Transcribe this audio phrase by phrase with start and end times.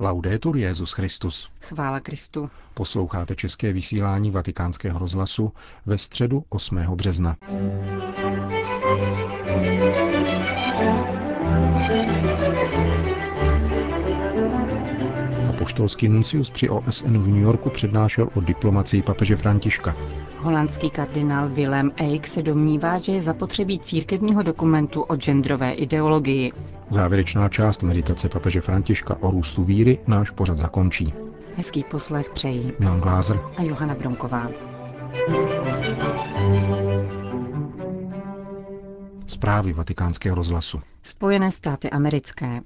[0.00, 1.50] Laudetur Jezus Christus.
[1.60, 2.50] Chvála Kristu.
[2.74, 5.52] Posloucháte české vysílání Vatikánského rozhlasu
[5.86, 6.76] ve středu 8.
[6.76, 7.36] března.
[15.80, 19.96] Apoštolský nuncius při OSN v New Yorku přednášel o diplomacii papeže Františka.
[20.38, 26.52] Holandský kardinál Willem Eijk se domnívá, že je zapotřebí církevního dokumentu o genderové ideologii.
[26.90, 31.14] Závěrečná část meditace papeže Františka o růstu víry náš pořad zakončí.
[31.56, 34.48] Hezký poslech přejí Milan Glázer a Johana Bronková.
[39.26, 40.80] Zprávy vatikánského rozhlasu.
[41.02, 42.60] Spojené státy americké.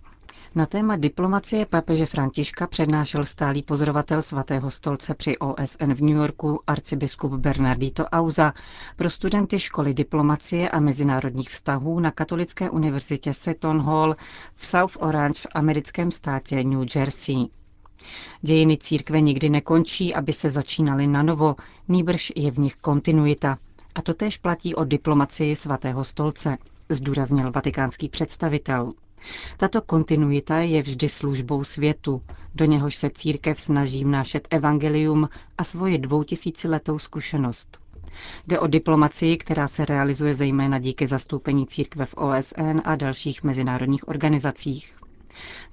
[0.56, 6.60] Na téma diplomacie papeže Františka přednášel stálý pozorovatel svatého stolce při OSN v New Yorku
[6.66, 8.52] arcibiskup Bernardito Auza
[8.96, 14.16] pro studenty školy diplomacie a mezinárodních vztahů na Katolické univerzitě Seton Hall
[14.54, 17.46] v South Orange v americkém státě New Jersey.
[18.42, 21.56] Dějiny církve nikdy nekončí, aby se začínaly na novo,
[21.88, 23.58] nýbrž je v nich kontinuita.
[23.94, 26.56] A to též platí o diplomacii svatého stolce,
[26.88, 28.92] zdůraznil vatikánský představitel.
[29.56, 32.22] Tato kontinuita je vždy službou světu,
[32.55, 37.78] do něhož se církev snaží vnášet evangelium a svoji dvoutisíciletou zkušenost.
[38.47, 44.08] Jde o diplomacii, která se realizuje zejména díky zastoupení církve v OSN a dalších mezinárodních
[44.08, 44.97] organizacích.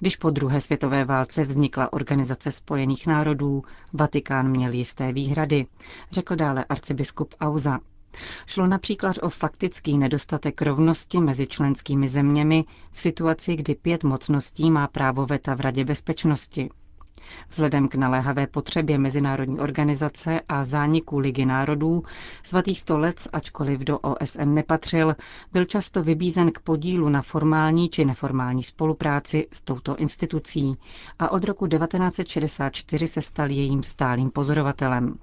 [0.00, 5.66] Když po druhé světové válce vznikla Organizace spojených národů, Vatikán měl jisté výhrady,
[6.10, 7.78] řekl dále arcibiskup Auza.
[8.46, 14.86] Šlo například o faktický nedostatek rovnosti mezi členskými zeměmi v situaci, kdy pět mocností má
[14.88, 16.70] právo veta v Radě bezpečnosti.
[17.48, 22.02] Vzhledem k naléhavé potřebě mezinárodní organizace a zániku Ligy národů,
[22.42, 25.16] svatý stolec, ačkoliv do OSN nepatřil,
[25.52, 30.76] byl často vybízen k podílu na formální či neformální spolupráci s touto institucí
[31.18, 35.18] a od roku 1964 se stal jejím stálým pozorovatelem.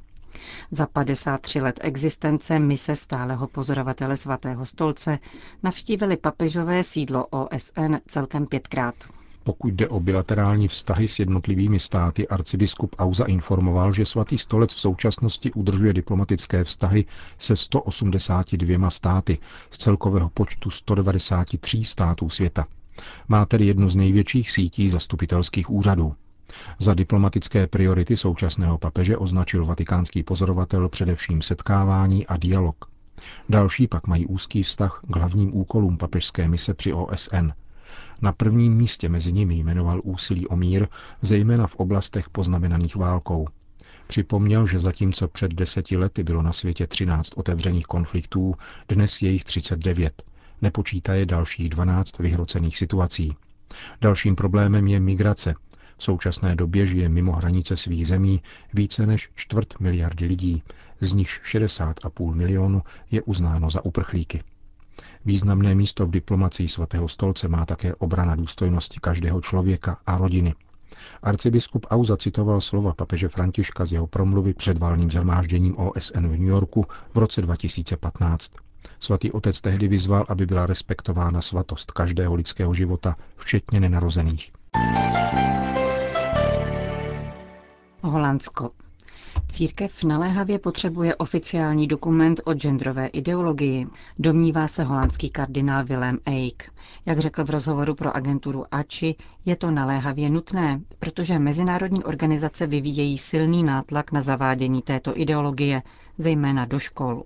[0.71, 5.19] Za 53 let existence mise stáleho pozorovatele svatého stolce
[5.63, 8.95] navštívili papežové sídlo OSN celkem pětkrát.
[9.43, 14.79] Pokud jde o bilaterální vztahy s jednotlivými státy, arcibiskup Auza informoval, že svatý stolec v
[14.79, 17.05] současnosti udržuje diplomatické vztahy
[17.37, 19.37] se 182 státy
[19.71, 22.65] z celkového počtu 193 států světa.
[23.27, 26.15] Má tedy jednu z největších sítí zastupitelských úřadů.
[26.79, 32.85] Za diplomatické priority současného papeže označil vatikánský pozorovatel především setkávání a dialog.
[33.49, 37.51] Další pak mají úzký vztah k hlavním úkolům papežské mise při OSN.
[38.21, 40.87] Na prvním místě mezi nimi jmenoval úsilí o mír,
[41.21, 43.47] zejména v oblastech poznamenaných válkou.
[44.07, 48.55] Připomněl, že zatímco před deseti lety bylo na světě 13 otevřených konfliktů,
[48.89, 50.23] dnes je jich 39.
[50.61, 53.35] Nepočítaje dalších 12 vyhrocených situací.
[54.01, 55.55] Dalším problémem je migrace,
[55.99, 58.41] v současné době žije mimo hranice svých zemí
[58.73, 60.63] více než čtvrt miliardy lidí,
[61.01, 64.43] z nichž 60,5 milionu je uznáno za uprchlíky.
[65.25, 70.55] Významné místo v diplomacii svatého stolce má také obrana důstojnosti každého člověka a rodiny.
[71.23, 76.49] Arcibiskup Auza citoval slova papeže Františka z jeho promluvy před válným zhromážděním OSN v New
[76.49, 78.51] Yorku v roce 2015.
[78.99, 84.51] Svatý otec tehdy vyzval, aby byla respektována svatost každého lidského života, včetně nenarozených.
[88.01, 88.71] Holandsko.
[89.49, 93.87] Církev naléhavě potřebuje oficiální dokument o genderové ideologii,
[94.19, 96.71] domnívá se holandský kardinál Willem Eijk.
[97.05, 99.15] Jak řekl v rozhovoru pro agenturu ACI,
[99.45, 105.83] je to naléhavě nutné, protože mezinárodní organizace vyvíjejí silný nátlak na zavádění této ideologie,
[106.17, 107.23] zejména do škol.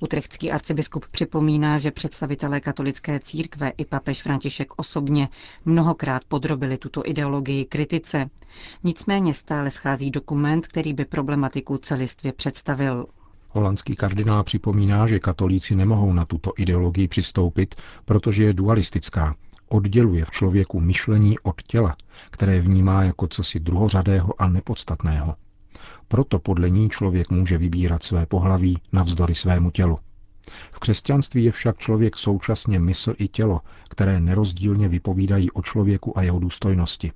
[0.00, 5.28] Utrechtský arcibiskup připomíná, že představitelé katolické církve i papež František osobně
[5.64, 8.30] mnohokrát podrobili tuto ideologii kritice.
[8.84, 13.06] Nicméně stále schází dokument, který by problematiku celistvě představil.
[13.48, 17.74] Holandský kardinál připomíná, že katolíci nemohou na tuto ideologii přistoupit,
[18.04, 19.34] protože je dualistická.
[19.68, 21.96] Odděluje v člověku myšlení od těla,
[22.30, 25.34] které vnímá jako cosi druhořadého a nepodstatného.
[26.12, 29.98] Proto podle ní člověk může vybírat své pohlaví navzdory svému tělu.
[30.72, 36.22] V křesťanství je však člověk současně mysl i tělo, které nerozdílně vypovídají o člověku a
[36.22, 37.12] jeho důstojnosti.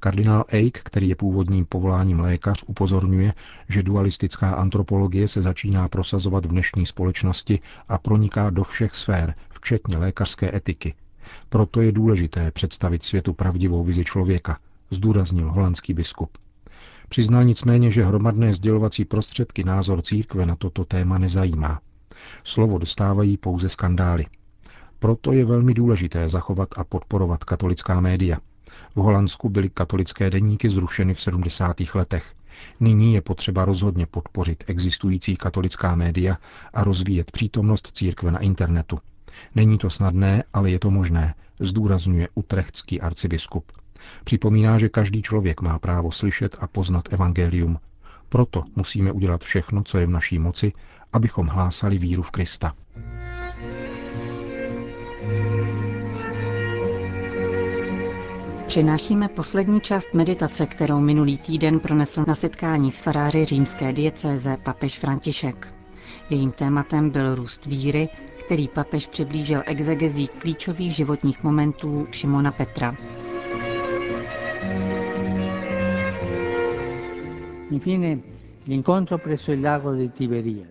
[0.00, 3.34] Kardinál Eijk, který je původním povoláním lékař, upozorňuje,
[3.68, 9.96] že dualistická antropologie se začíná prosazovat v dnešní společnosti a proniká do všech sfér, včetně
[9.96, 10.94] lékařské etiky.
[11.48, 14.58] Proto je důležité představit světu pravdivou vizi člověka,
[14.90, 16.43] zdůraznil holandský biskup.
[17.08, 21.80] Přiznal nicméně, že hromadné sdělovací prostředky názor církve na toto téma nezajímá.
[22.44, 24.26] Slovo dostávají pouze skandály.
[24.98, 28.38] Proto je velmi důležité zachovat a podporovat katolická média.
[28.94, 31.76] V Holandsku byly katolické deníky zrušeny v 70.
[31.94, 32.34] letech.
[32.80, 36.36] Nyní je potřeba rozhodně podpořit existující katolická média
[36.74, 38.98] a rozvíjet přítomnost církve na internetu.
[39.54, 43.72] Není to snadné, ale je to možné, zdůrazňuje utrechtský arcibiskup.
[44.24, 47.78] Připomíná, že každý člověk má právo slyšet a poznat evangelium.
[48.28, 50.72] Proto musíme udělat všechno, co je v naší moci,
[51.12, 52.74] abychom hlásali víru v Krista.
[58.66, 64.98] Přinášíme poslední část meditace, kterou minulý týden pronesl na setkání s faráři římské diecéze papež
[64.98, 65.74] František.
[66.30, 68.08] Jejím tématem byl růst víry,
[68.46, 72.96] který papež přiblížil exegezí klíčových životních momentů Šimona Petra.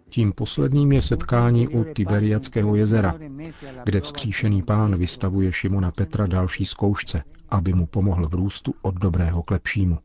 [0.10, 3.16] Tím posledním je setkání u Tiberiackého jezera,
[3.84, 9.44] kde vzkříšený pán vystavuje Šimona Petra další zkoušce, aby mu pomohl v růstu od dobrého
[9.44, 9.98] k lepšímu.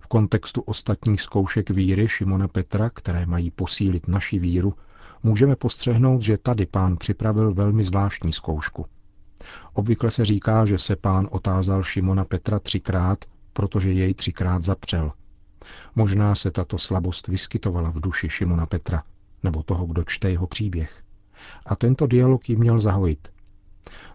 [0.00, 4.74] V kontextu ostatních zkoušek víry Šimona Petra, které mají posílit naši víru,
[5.22, 8.86] můžeme postřehnout, že tady pán připravil velmi zvláštní zkoušku.
[9.74, 15.12] Obvykle se říká, že se pán otázal Šimona Petra třikrát, protože jej třikrát zapřel.
[15.94, 19.02] Možná se tato slabost vyskytovala v duši Šimona Petra,
[19.42, 21.02] nebo toho, kdo čte jeho příběh.
[21.66, 23.28] A tento dialog ji měl zahojit.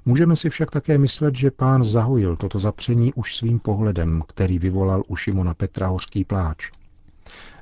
[0.05, 5.03] Můžeme si však také myslet, že pán zahojil toto zapření už svým pohledem, který vyvolal
[5.07, 6.71] u Šimona Petra hořký pláč.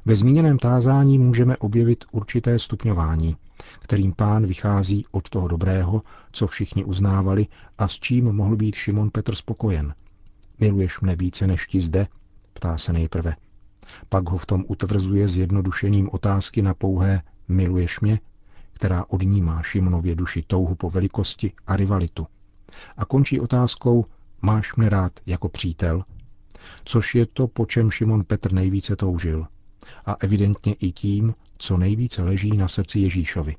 [0.06, 3.38] Ve zmíněném tázání můžeme objevit určité stupňování,
[3.80, 6.02] kterým pán vychází od toho dobrého,
[6.32, 7.48] co všichni uznávali
[7.78, 9.94] a s čím mohl být Šimon Petr spokojen.
[10.60, 12.08] Miluješ mne více než ti zde?
[12.54, 13.36] Ptá se nejprve.
[14.10, 18.20] Pak ho v tom utvrzuje zjednodušením otázky na pouhé miluješ mě,
[18.74, 22.28] která odnímá Šimonově duši touhu po velikosti a rivalitu.
[22.98, 24.06] A končí otázkou
[24.42, 26.04] máš mne rád jako přítel,
[26.86, 29.48] což je to, po čem Šimon Petr nejvíce toužil.
[30.06, 33.56] A evidentně i tím, co nejvíce leží na srdci Ježíšovi.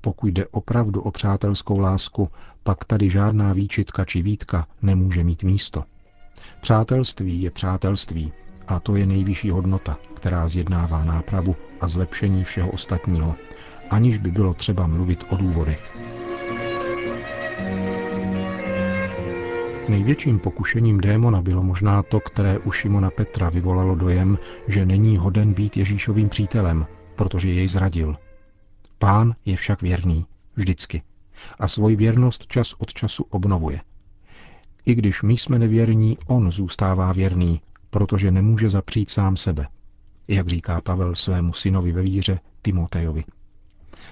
[0.00, 2.28] Pokud jde opravdu o přátelskou lásku,
[2.62, 5.84] pak tady žádná výčitka či výtka nemůže mít místo.
[6.60, 8.32] Přátelství je přátelství
[8.70, 13.34] a to je nejvyšší hodnota, která zjednává nápravu a zlepšení všeho ostatního,
[13.90, 15.98] aniž by bylo třeba mluvit o důvodech.
[19.88, 24.38] Největším pokušením démona bylo možná to, které u Šimona Petra vyvolalo dojem,
[24.68, 26.86] že není hoden být Ježíšovým přítelem,
[27.16, 28.16] protože jej zradil.
[28.98, 30.26] Pán je však věrný,
[30.56, 31.02] vždycky,
[31.58, 33.80] a svoji věrnost čas od času obnovuje.
[34.86, 39.66] I když my jsme nevěrní, on zůstává věrný, protože nemůže zapřít sám sebe,
[40.28, 43.24] jak říká Pavel svému synovi ve víře Timotejovi.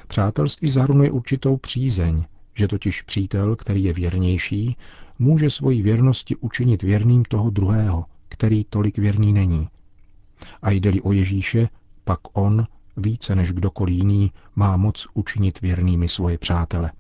[0.09, 4.77] Přátelství zahrnuje určitou přízeň, že totiž přítel, který je věrnější,
[5.19, 9.69] může svoji věrnosti učinit věrným toho druhého, který tolik věrný není.
[10.63, 11.69] A jde-li o Ježíše,
[12.05, 12.67] pak on,
[12.97, 16.93] více než kdokoliv jiný, má moc učinit věrnými svoje přátele.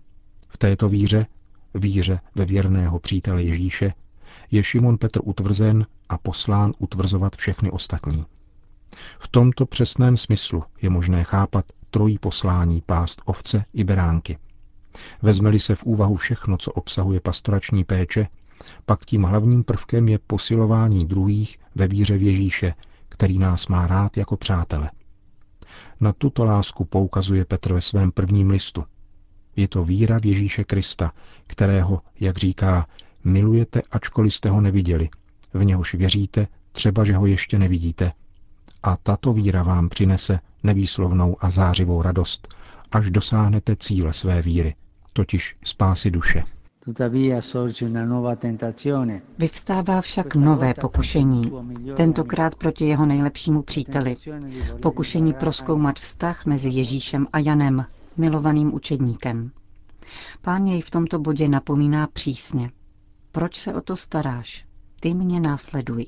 [0.48, 1.26] V této víře,
[1.74, 3.92] víře ve věrného přítele Ježíše,
[4.50, 8.26] je Šimon Petr utvrzen a poslán utvrzovat všechny ostatní.
[9.18, 14.38] V tomto přesném smyslu je možné chápat trojí poslání pást ovce i beránky.
[15.22, 18.28] Vezmeli se v úvahu všechno, co obsahuje pastorační péče,
[18.86, 22.74] pak tím hlavním prvkem je posilování druhých ve víře v Ježíše,
[23.08, 24.90] který nás má rád jako přátele.
[26.00, 28.84] Na tuto lásku poukazuje Petr ve svém prvním listu.
[29.56, 31.12] Je to víra v Ježíše Krista,
[31.46, 32.86] kterého, jak říká,
[33.24, 35.08] milujete, ačkoliv jste ho neviděli.
[35.54, 38.12] V něhož věříte, třeba že ho ještě nevidíte.
[38.82, 42.48] A tato víra vám přinese nevýslovnou a zářivou radost,
[42.92, 44.74] až dosáhnete cíle své víry,
[45.12, 46.44] totiž spásy duše.
[49.38, 51.52] Vyvstává však nové pokušení,
[51.96, 54.14] tentokrát proti jeho nejlepšímu příteli.
[54.82, 57.84] Pokušení proskoumat vztah mezi Ježíšem a Janem,
[58.16, 59.50] milovaným učedníkem.
[60.42, 62.70] Pán jej v tomto bodě napomíná přísně.
[63.32, 64.66] Proč se o to staráš?
[65.00, 66.06] Ty mě následuj.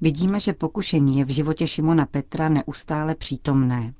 [0.00, 3.94] Vidíme, že pokušení je v životě Šimona Petra neustále přítomné.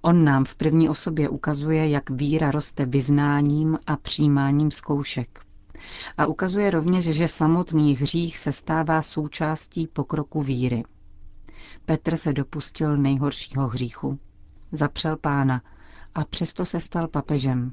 [0.00, 5.40] On nám v první osobě ukazuje, jak víra roste vyznáním a přijímáním zkoušek.
[6.18, 10.84] A ukazuje rovněž, že samotný hřích se stává součástí pokroku víry.
[11.84, 14.18] Petr se dopustil nejhoršího hříchu.
[14.72, 15.62] Zapřel pána
[16.14, 17.72] a přesto se stal papežem.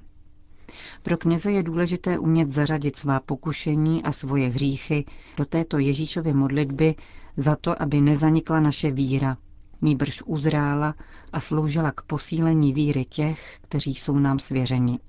[1.04, 5.06] Pro kněze je důležité umět zařadit svá pokušení a svoje hříchy
[5.38, 6.96] do této Ježíšovy modlitby
[7.38, 9.38] za to, aby nezanikla naše víra,
[9.82, 10.96] nýbrž uzrála
[11.34, 15.00] a sloužila k posílení víry těch, kteří jsou nám svěřeni.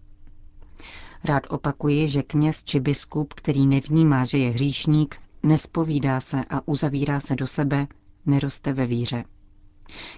[1.25, 7.21] Rád opakuji, že kněz či biskup, který nevnímá, že je hříšník, nespovídá se a uzavírá
[7.21, 7.87] se do sebe,
[8.27, 9.25] neroste ve víře.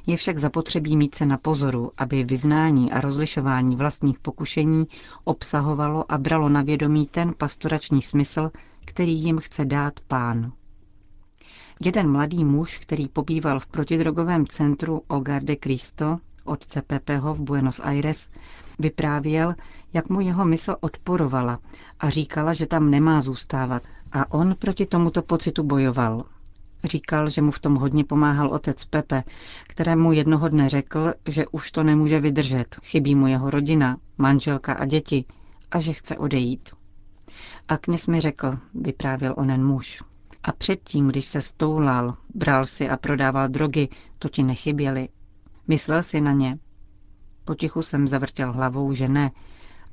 [0.07, 4.87] Je však zapotřebí mít se na pozoru, aby vyznání a rozlišování vlastních pokušení
[5.25, 8.50] obsahovalo a bralo na vědomí ten pastorační smysl,
[8.85, 10.52] který jim chce dát pán.
[11.85, 17.81] Jeden mladý muž, který pobýval v protidrogovém centru Hogar de Cristo, od CPPho v Buenos
[17.81, 18.29] Aires,
[18.79, 19.55] vyprávěl,
[19.93, 21.59] jak mu jeho mysl odporovala
[22.00, 23.83] a říkala, že tam nemá zůstávat.
[24.12, 26.25] A on proti tomuto pocitu bojoval.
[26.85, 29.25] Říkal, že mu v tom hodně pomáhal otec Pepe,
[29.69, 34.85] kterému jednoho dne řekl, že už to nemůže vydržet, chybí mu jeho rodina, manželka a
[34.85, 35.25] děti
[35.71, 36.71] a že chce odejít.
[37.69, 40.03] A kněz mi řekl, vyprávěl onen muž.
[40.43, 45.09] A předtím, když se stoulal, bral si a prodával drogy, to ti nechyběly.
[45.69, 46.59] Myslel si na ně?
[47.45, 49.31] Potichu jsem zavrtěl hlavou, že ne.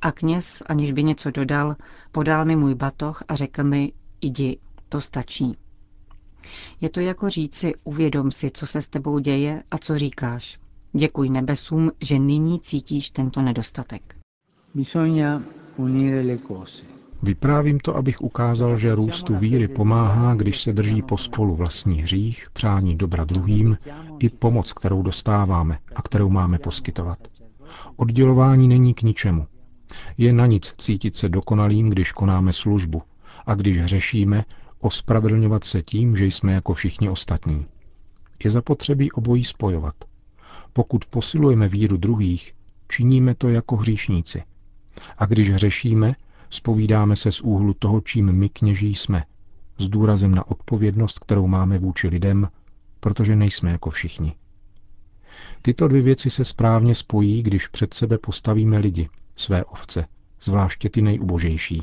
[0.02, 1.76] A kněz, aniž by něco dodal,
[2.12, 5.56] podal mi můj batoh a řekl mi, jdi, to stačí.
[6.80, 10.58] Je to jako říci, uvědom si, co se s tebou děje a co říkáš.
[10.92, 14.16] Děkuj nebesům, že nyní cítíš tento nedostatek.
[17.22, 22.96] Vyprávím to, abych ukázal, že růstu víry pomáhá, když se drží pospolu vlastní hřích, přání
[22.96, 23.78] dobra druhým
[24.18, 27.18] i pomoc, kterou dostáváme a kterou máme poskytovat.
[27.96, 29.46] Oddělování není k ničemu.
[30.18, 33.02] Je na nic cítit se dokonalým, když konáme službu
[33.46, 34.44] a když hřešíme,
[34.80, 37.66] ospravedlňovat se tím, že jsme jako všichni ostatní.
[38.44, 39.94] Je zapotřebí obojí spojovat.
[40.72, 42.54] Pokud posilujeme víru druhých,
[42.88, 44.42] činíme to jako hříšníci.
[45.18, 46.14] A když hřešíme,
[46.50, 49.24] spovídáme se z úhlu toho, čím my kněží jsme,
[49.78, 52.48] s důrazem na odpovědnost, kterou máme vůči lidem,
[53.00, 54.34] protože nejsme jako všichni.
[55.62, 60.06] Tyto dvě věci se správně spojí, když před sebe postavíme lidi, své ovce,
[60.40, 61.82] zvláště ty nejubožejší.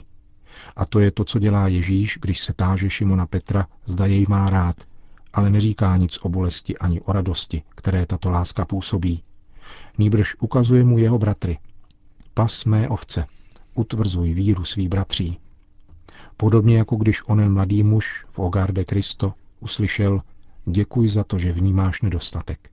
[0.75, 4.49] A to je to, co dělá Ježíš, když se táže Šimona Petra, zda jej má
[4.49, 4.75] rád,
[5.33, 9.23] ale neříká nic o bolesti ani o radosti, které tato láska působí.
[9.97, 11.59] Nýbrž ukazuje mu jeho bratry.
[12.33, 13.25] Pas mé ovce,
[13.75, 15.39] utvrzuj víru svý bratří.
[16.37, 20.21] Podobně jako když onen mladý muž v Ogarde Kristo uslyšel
[20.65, 22.69] děkuji za to, že vnímáš nedostatek.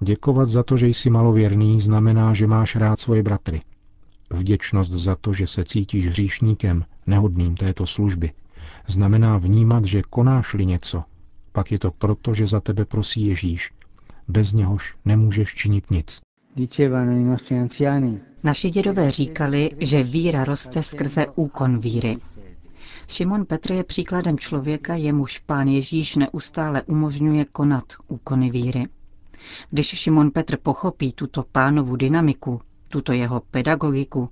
[0.00, 3.62] Děkovat za to, že jsi malověrný, znamená, že máš rád svoje bratry.
[4.30, 8.32] Vděčnost za to, že se cítíš hříšníkem, nehodným této služby,
[8.86, 11.04] znamená vnímat, že konáš-li něco,
[11.52, 13.72] pak je to proto, že za tebe prosí Ježíš.
[14.28, 16.20] Bez něhož nemůžeš činit nic.
[18.42, 22.18] Naši dědové říkali, že víra roste skrze úkon víry.
[23.08, 28.86] Šimon Petr je příkladem člověka, jemuž pán Ježíš neustále umožňuje konat úkony víry.
[29.70, 34.30] Když Šimon Petr pochopí tuto pánovu dynamiku, tuto jeho pedagogiku,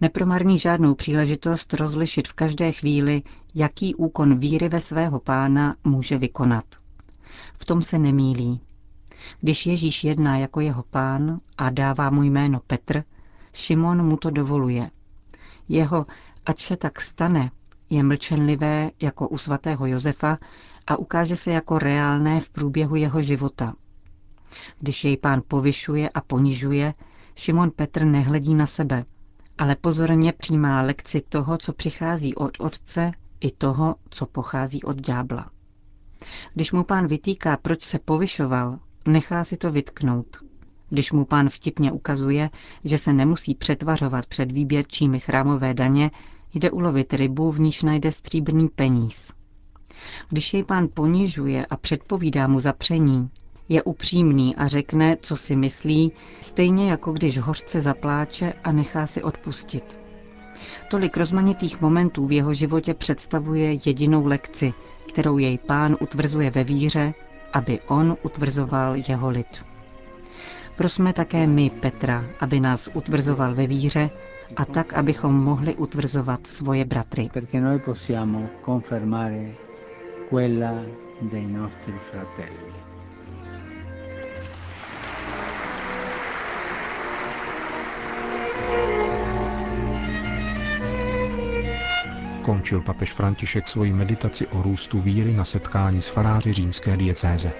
[0.00, 3.22] nepromarní žádnou příležitost rozlišit v každé chvíli,
[3.54, 6.64] jaký úkon víry ve svého pána může vykonat.
[7.54, 8.60] V tom se nemílí.
[9.40, 13.04] Když Ježíš jedná jako jeho pán a dává mu jméno Petr,
[13.52, 14.90] Šimon mu to dovoluje.
[15.68, 16.06] Jeho,
[16.46, 17.50] ať se tak stane,
[17.90, 20.38] je mlčenlivé jako u svatého Josefa
[20.86, 23.74] a ukáže se jako reálné v průběhu jeho života.
[24.80, 26.94] Když jej pán povyšuje a ponižuje,
[27.36, 29.04] Šimon Petr nehledí na sebe,
[29.58, 33.10] ale pozorně přijímá lekci toho, co přichází od otce,
[33.40, 35.50] i toho, co pochází od ďábla.
[36.54, 40.36] Když mu pán vytýká, proč se povyšoval, nechá si to vytknout.
[40.90, 42.50] Když mu pán vtipně ukazuje,
[42.84, 46.10] že se nemusí přetvařovat před výběrčími chrámové daně,
[46.54, 49.32] jde ulovit rybu, v níž najde stříbrný peníz.
[50.28, 53.30] Když jej pán ponižuje a předpovídá mu zapření,
[53.72, 59.22] je upřímný a řekne, co si myslí, stejně jako když hořce zapláče a nechá si
[59.22, 59.98] odpustit.
[60.90, 64.72] Tolik rozmanitých momentů v jeho životě představuje jedinou lekci,
[65.08, 67.14] kterou jej pán utvrzuje ve víře,
[67.52, 69.64] aby on utvrzoval jeho lid.
[70.76, 74.10] Prosme také my Petra, aby nás utvrzoval ve víře
[74.56, 77.28] a tak, abychom mohli utvrzovat svoje bratry.
[80.30, 80.74] quella
[81.20, 82.91] dei nostri fratelli.
[92.42, 97.52] Končil papež František svoji meditaci o růstu víry na setkání s faráři římské diecéze.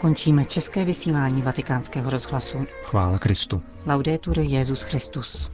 [0.00, 2.66] Končíme české vysílání vatikánského rozhlasu.
[2.82, 3.62] Chvála Kristu.
[3.86, 5.53] Laudetur Jezus Christus.